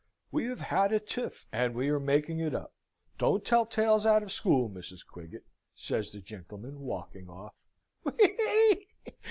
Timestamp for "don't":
3.19-3.45